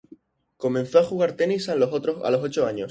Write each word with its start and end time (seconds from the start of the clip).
Comenzó 0.57 0.97
a 0.97 1.03
jugar 1.03 1.33
tenis 1.35 1.69
a 1.69 1.75
los 1.75 1.93
ocho 1.93 2.65
años. 2.65 2.79